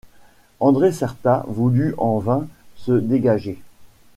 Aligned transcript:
André 0.59 0.91
Certa 0.93 1.45
voulut 1.47 1.93
en 1.99 2.17
vain 2.17 2.47
se 2.75 2.93
dégager. 2.93 3.61